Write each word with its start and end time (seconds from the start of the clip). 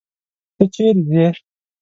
ته 0.55 0.63
چيري 0.73 1.01
ځې. 1.09 1.25